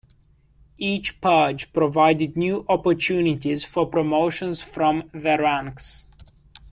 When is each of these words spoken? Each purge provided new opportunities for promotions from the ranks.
Each 0.79 1.21
purge 1.21 1.71
provided 1.73 2.35
new 2.35 2.65
opportunities 2.67 3.63
for 3.63 3.85
promotions 3.85 4.59
from 4.59 5.11
the 5.13 5.37
ranks. 5.39 6.07